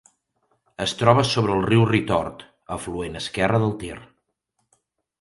Es 0.85 0.95
troba 1.01 1.25
sobre 1.33 1.53
el 1.57 1.61
riu 1.73 1.85
Ritort, 1.91 2.43
afluent 2.79 3.23
esquerre 3.23 3.63
del 3.67 3.81
Ter. 3.87 4.03